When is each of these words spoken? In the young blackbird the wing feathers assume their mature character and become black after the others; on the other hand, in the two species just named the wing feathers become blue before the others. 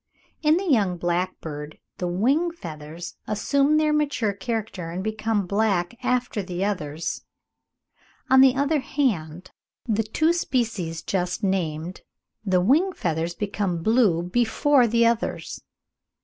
In 0.41 0.57
the 0.57 0.65
young 0.67 0.97
blackbird 0.97 1.77
the 1.99 2.07
wing 2.07 2.49
feathers 2.49 3.17
assume 3.27 3.77
their 3.77 3.93
mature 3.93 4.33
character 4.33 4.89
and 4.89 5.03
become 5.03 5.45
black 5.45 5.95
after 6.03 6.41
the 6.41 6.65
others; 6.65 7.23
on 8.27 8.41
the 8.41 8.55
other 8.55 8.79
hand, 8.79 9.51
in 9.87 9.93
the 9.93 10.01
two 10.01 10.33
species 10.33 11.03
just 11.03 11.43
named 11.43 12.01
the 12.43 12.61
wing 12.61 12.93
feathers 12.93 13.35
become 13.35 13.83
blue 13.83 14.23
before 14.23 14.87
the 14.87 15.05
others. 15.05 15.61